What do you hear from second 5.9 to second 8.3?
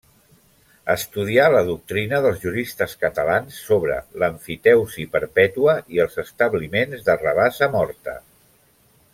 i els establiments de rabassa morta.